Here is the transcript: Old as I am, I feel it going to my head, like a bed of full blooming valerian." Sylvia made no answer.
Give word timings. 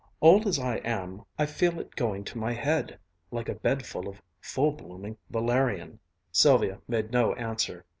Old 0.19 0.47
as 0.47 0.57
I 0.57 0.77
am, 0.77 1.21
I 1.37 1.45
feel 1.45 1.79
it 1.79 1.95
going 1.95 2.23
to 2.23 2.39
my 2.39 2.53
head, 2.53 2.97
like 3.29 3.47
a 3.47 3.53
bed 3.53 3.83
of 3.85 4.15
full 4.41 4.71
blooming 4.71 5.15
valerian." 5.29 5.99
Sylvia 6.31 6.81
made 6.87 7.11
no 7.11 7.35
answer. 7.35 7.85